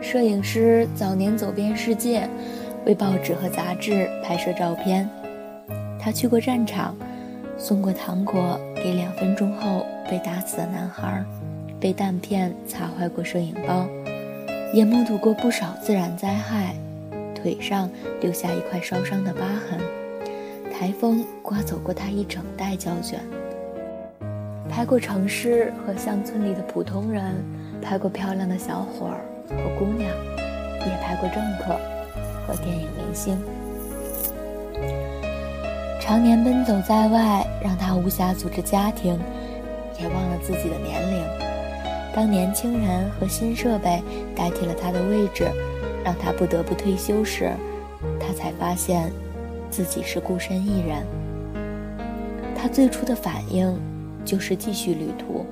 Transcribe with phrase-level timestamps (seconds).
[0.00, 2.28] 摄影师早年走遍世界，
[2.84, 5.08] 为报纸和杂志拍摄照片。
[5.98, 6.96] 他去过战场，
[7.58, 11.24] 送过糖果给两分钟后被打死的男孩，
[11.80, 13.86] 被弹片擦坏过摄影包，
[14.72, 16.74] 也目睹过不少自然灾害，
[17.34, 19.80] 腿上留下一块烧伤的疤痕。
[20.72, 23.18] 台风刮走过他一整袋胶卷。
[24.68, 27.34] 拍过城市和乡村里的普通人，
[27.80, 29.20] 拍过漂亮的小伙儿。
[29.48, 30.10] 和姑娘，
[30.80, 31.78] 也拍过政客
[32.46, 33.38] 和电影明星。
[36.00, 39.18] 常年奔走在外，让他无暇组织家庭，
[40.00, 41.22] 也忘了自己的年龄。
[42.14, 44.02] 当年轻人和新设备
[44.34, 45.48] 代替了他的位置，
[46.04, 47.50] 让他不得不退休时，
[48.20, 49.10] 他才发现
[49.70, 51.04] 自己是孤身一人。
[52.56, 53.78] 他最初的反应
[54.24, 55.44] 就是继续旅途。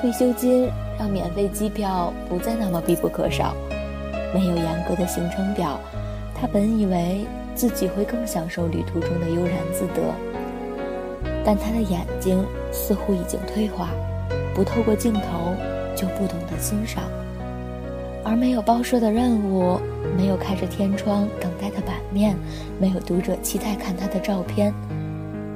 [0.00, 3.54] 退休金让免费机票不再那么必不可少。
[4.34, 5.78] 没有严格的行程表，
[6.34, 10.02] 他本以为自己会更享受旅途中的悠然自得。
[11.44, 13.88] 但他的眼睛似乎已经退化，
[14.54, 15.20] 不透过镜头
[15.96, 17.04] 就不懂得欣赏。
[18.22, 19.80] 而没有报社的任务，
[20.14, 22.36] 没有开着天窗等待的版面，
[22.78, 24.74] 没有读者期待看他的照片，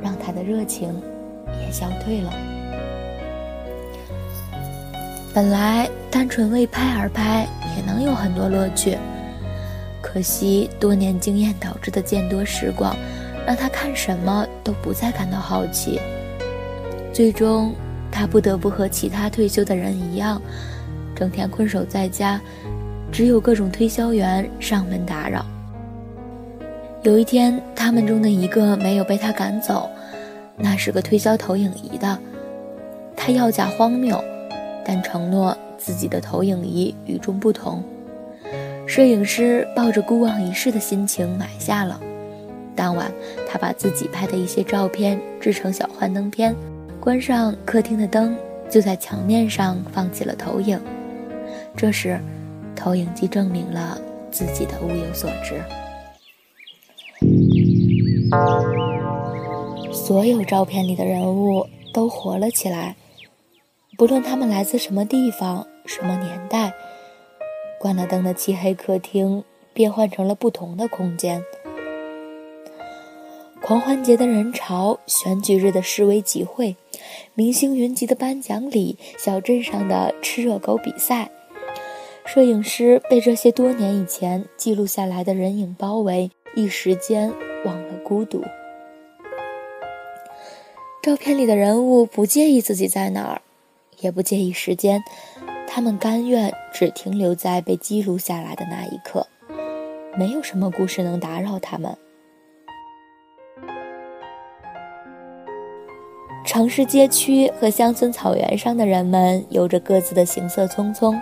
[0.00, 0.88] 让他的热情
[1.60, 2.32] 也消退了。
[5.34, 7.44] 本来单纯为拍而拍
[7.76, 8.96] 也能有很多乐趣，
[10.00, 12.96] 可惜多年经验导致的见多识广，
[13.44, 16.00] 让他看什么都不再感到好奇。
[17.12, 17.74] 最终，
[18.12, 20.40] 他不得不和其他退休的人一样，
[21.16, 22.40] 整天困守在家，
[23.10, 25.44] 只有各种推销员上门打扰。
[27.02, 29.90] 有一天，他们中的一个没有被他赶走，
[30.56, 32.16] 那是个推销投影仪的，
[33.16, 34.22] 他要价荒谬。
[34.84, 37.82] 但承诺自己的投影仪与众不同，
[38.86, 42.00] 摄影师抱着孤望一世的心情买下了。
[42.76, 43.10] 当晚，
[43.48, 46.54] 他把自己拍的一些照片制成小幻灯片，
[47.00, 48.36] 关上客厅的灯，
[48.68, 50.78] 就在墙面上放起了投影。
[51.76, 52.20] 这时，
[52.74, 53.98] 投影机证明了
[54.30, 55.62] 自己的物有所值。
[59.92, 62.96] 所有照片里的人物都活了起来。
[63.96, 66.74] 不论他们来自什么地方、什么年代，
[67.78, 71.44] 关了灯的漆黑客厅变换成了不同的空间。
[73.62, 76.76] 狂欢节的人潮、选举日的示威集会、
[77.34, 81.30] 明星云集的颁奖礼、小镇上的吃热狗比赛，
[82.26, 87.32] 摄影师被这些多年以前记录下来的人影包围，一时间
[87.64, 88.42] 忘了孤独。
[91.02, 93.42] 照片里的人物不介意自己在哪儿。
[94.04, 95.02] 也不介意时间，
[95.66, 99.26] 他们甘愿只停留在被记录下来的那一刻，
[100.16, 101.96] 没有什么故事能打扰他们。
[106.44, 111.18] 城市街区和乡村草原上的人们有着各自的行色匆匆，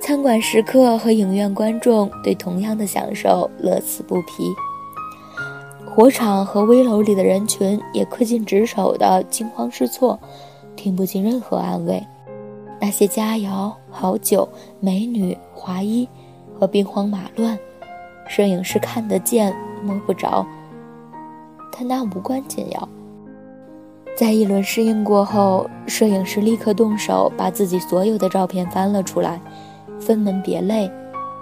[0.00, 4.54] 餐馆食客和影院观众对同样的享受乐此不疲，
[5.84, 10.18] 火场和危楼里的人群也恪尽职守的惊慌失措。
[10.84, 12.06] 听不进任何安慰，
[12.78, 14.46] 那些佳肴、好酒、
[14.80, 16.06] 美女、华衣
[16.60, 17.58] 和兵荒马乱，
[18.28, 20.46] 摄影师看得见，摸不着。
[21.72, 22.86] 但那无关紧要。
[24.14, 29.40] 在一轮适应过后，摄影师立刻动手把自己所有的照片翻了出来，
[29.98, 30.90] 分门别类。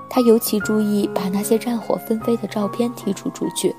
[0.09, 3.75] 他尤其注意把那些战火纷飞的照片剔除出去，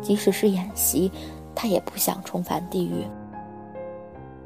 [0.00, 1.10] 即使是演习，
[1.52, 3.04] 他也不想重返地狱。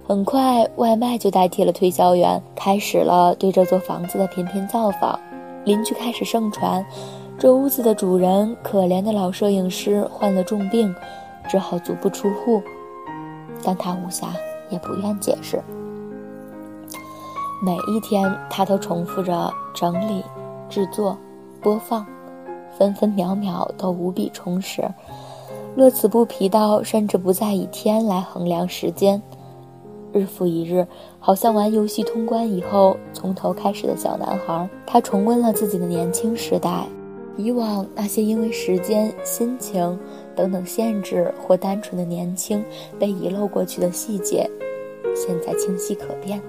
[0.08, 5.18] 很快，外卖就代替了推销员，开始了对这座房子的频频造访。
[5.64, 6.86] 邻居开始盛传，
[7.36, 10.94] 这屋子的主人可怜的老摄影师患了重病，
[11.48, 12.62] 只好足不出户。
[13.64, 14.26] 但他无暇，
[14.70, 15.60] 也不愿解释。
[17.60, 20.22] 每一天，他都重复着整理、
[20.68, 21.18] 制作、
[21.60, 22.06] 播放，
[22.78, 24.88] 分分秒秒都无比充实，
[25.74, 29.20] 乐此不疲到甚至不再以天来衡量时间。
[30.16, 30.86] 日复一日，
[31.18, 36.86] 好像玩游戏通关以后从头开始的小男孩，他重温了自己的年轻时代。
[37.36, 39.98] 以往那些因为时间、心情
[40.34, 42.64] 等等限制或单纯的年轻
[42.98, 44.48] 被遗漏过去的细节，
[45.14, 46.40] 现在清晰可辨。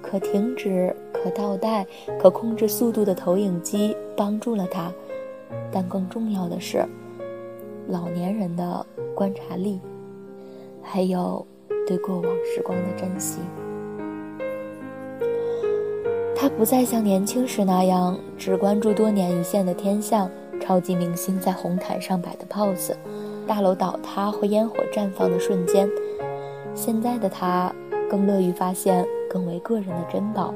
[0.00, 1.84] 可停止、可倒带、
[2.20, 4.92] 可控制速度的投影机帮助了他，
[5.72, 6.86] 但更重要的是，
[7.88, 8.86] 老年人的
[9.16, 9.80] 观察力，
[10.80, 11.44] 还有。
[11.86, 13.40] 对过往时光的珍惜，
[16.34, 20.30] 他不再像年轻时那样只关注多年一线的天象、
[20.60, 22.94] 超级明星在红毯上摆的 pose、
[23.46, 25.88] 大楼倒塌或烟火绽放的瞬间。
[26.74, 27.72] 现在的他
[28.08, 30.54] 更乐于发现更为个人的珍宝，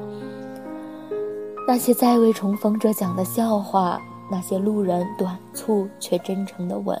[1.67, 4.01] 那些再未重逢者讲的笑话，
[4.31, 6.99] 那些路人短促却真诚的吻，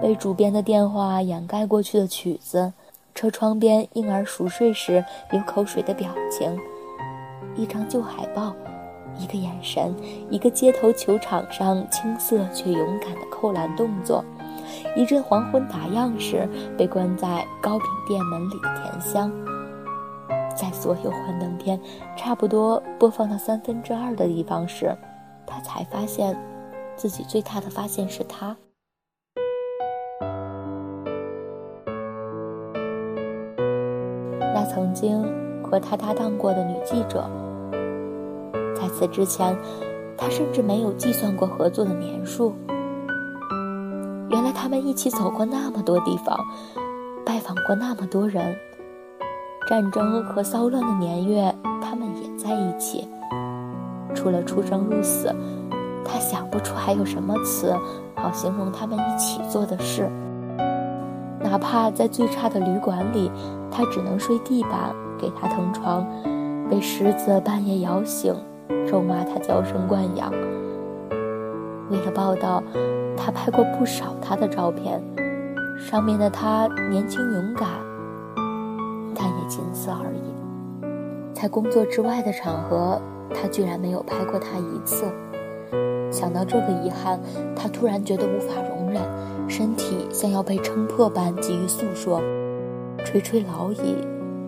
[0.00, 2.72] 被主编的电话掩盖过去的曲子。
[3.14, 6.58] 车窗边婴儿熟睡时流口水的表情，
[7.54, 8.54] 一张旧海报，
[9.18, 9.94] 一个眼神，
[10.30, 14.24] 一个街头球场上青涩却勇敢的扣篮动作，
[14.96, 19.30] 一阵黄昏打烊时被关在糕饼店门里的甜香，
[20.56, 21.78] 在所有幻灯片
[22.16, 24.96] 差不多播放到三分之二的地方时，
[25.46, 26.36] 他才发现，
[26.96, 28.56] 自己最大的发现是他。
[34.64, 35.22] 曾经
[35.62, 37.24] 和他搭档过的女记者，
[38.74, 39.56] 在此之前，
[40.16, 42.54] 他甚至没有计算过合作的年数。
[44.30, 46.38] 原来他们一起走过那么多地方，
[47.24, 48.56] 拜访过那么多人，
[49.68, 53.08] 战争和骚乱的年月，他们也在一起。
[54.14, 55.34] 除了出生入死，
[56.04, 57.74] 他想不出还有什么词
[58.14, 60.10] 好形容他们一起做的事。
[61.52, 63.30] 哪怕在最差的旅馆里，
[63.70, 66.02] 他只能睡地板，给他腾床，
[66.70, 68.34] 被狮子半夜摇醒，
[68.88, 70.32] 咒骂他娇生惯养。
[71.90, 72.62] 为了报道，
[73.18, 74.98] 他拍过不少他的照片，
[75.78, 77.68] 上面的他年轻勇敢，
[79.14, 80.88] 但也仅此而已。
[81.34, 82.98] 在工作之外的场合，
[83.34, 85.04] 他居然没有拍过他一次。
[86.10, 87.20] 想到这个遗憾，
[87.54, 88.71] 他突然觉得无法容。
[89.52, 92.22] 身体像要被撑破般急于诉说，
[93.04, 93.98] 垂垂老矣，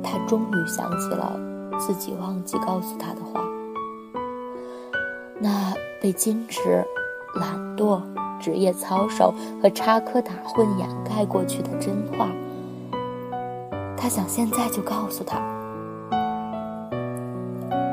[0.03, 1.39] 他终于想起了
[1.79, 3.45] 自己忘记告诉他的话，
[5.39, 6.83] 那被矜持、
[7.35, 8.01] 懒惰、
[8.41, 12.31] 职业操守和插科打诨掩盖过去的真话。
[13.99, 15.39] 他想现在就告诉他，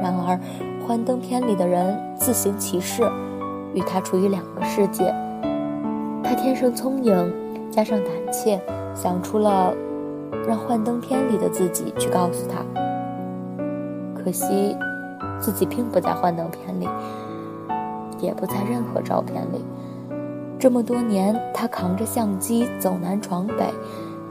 [0.01, 0.39] 然而
[0.87, 3.03] 幻灯片里的人自行其事，
[3.73, 5.13] 与他处于两个世界。
[6.31, 7.33] 他天生聪颖，
[7.69, 8.57] 加上胆怯，
[8.95, 9.73] 想出了
[10.47, 12.63] 让幻灯片里的自己去告诉他。
[14.15, 14.73] 可惜，
[15.41, 16.87] 自己并不在幻灯片里，
[18.21, 19.61] 也不在任何照片里。
[20.57, 23.65] 这么多年，他扛着相机走南闯北，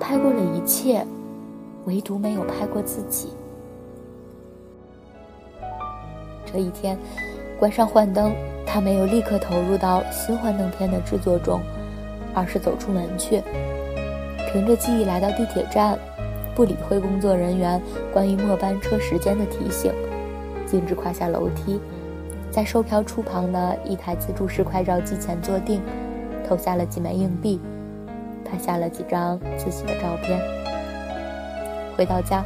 [0.00, 1.06] 拍过了一切，
[1.84, 3.34] 唯独没有拍过自己。
[6.46, 6.98] 这一天，
[7.58, 8.32] 关上幻灯，
[8.64, 11.60] 他没有立刻投入到新幻灯片的制作中。
[12.34, 13.42] 而是走出门去，
[14.52, 15.98] 凭着记忆来到地铁站，
[16.54, 17.80] 不理会工作人员
[18.12, 19.92] 关于末班车时间的提醒，
[20.66, 21.80] 径直跨下楼梯，
[22.50, 25.80] 在售票处旁的一台自助式快照机前坐定，
[26.48, 27.60] 投下了几枚硬币，
[28.44, 30.40] 拍下了几张自己的照片。
[31.96, 32.44] 回到家，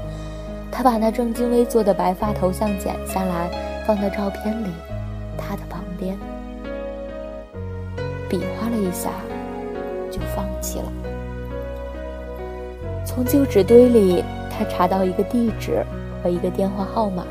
[0.71, 3.49] 他把那正襟危坐的白发头像剪下来，
[3.87, 4.69] 放在照片里
[5.37, 6.17] 他的旁边，
[8.29, 9.11] 比划了一下。
[10.35, 10.93] 放弃了。
[13.05, 15.85] 从旧纸堆里，他查到一个地址
[16.23, 17.25] 和一个电话号码。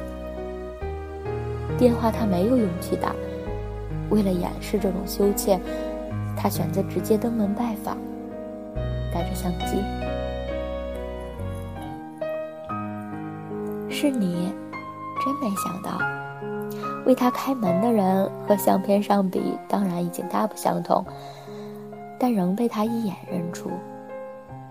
[1.78, 3.14] 电话他没有勇气打，
[4.10, 5.60] 为了掩饰这种羞怯，
[6.38, 7.98] 他选择直接登门拜访，
[9.14, 9.84] 带着相机。
[13.90, 14.54] 是你，
[15.26, 16.00] 真没想到，
[17.06, 21.04] 为他开门的人和相片上比，当然已经大不相同，
[22.24, 23.70] 但仍被他一眼认出。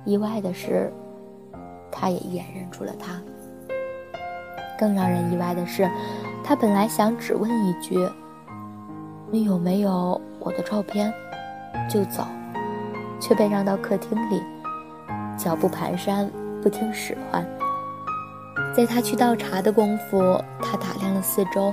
[0.06, 0.90] 意外的是，
[1.90, 3.20] 他也一眼认出了他。
[4.78, 5.86] 更让人意外的是，
[6.42, 8.08] 他本来想只问一句
[9.30, 11.12] ：“你有没有我的照片？”
[11.90, 12.26] 就走，
[13.20, 14.42] 却被让到客厅里，
[15.36, 16.26] 脚步蹒跚，
[16.62, 17.46] 不听使唤。
[18.74, 21.70] 在他去倒茶的功夫，他打量了四周，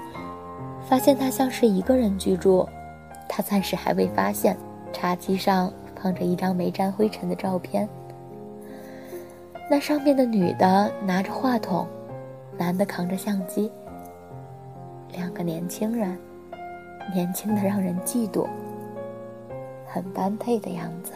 [0.90, 2.68] 发现他像是一个人居住。
[3.30, 4.58] 他暂时还未发现，
[4.92, 7.88] 茶几上放着一张没沾灰尘的照片。
[9.70, 11.88] 那上面的女的拿着话筒。
[12.58, 13.72] 男的扛着相机，
[15.14, 16.20] 两个年轻人，
[17.14, 18.46] 年轻的让人嫉妒，
[19.88, 21.14] 很般配的样子。